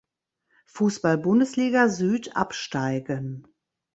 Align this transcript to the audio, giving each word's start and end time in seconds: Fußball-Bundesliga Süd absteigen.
Fußball-Bundesliga 0.65 1.87
Süd 1.87 2.35
absteigen. 2.35 3.45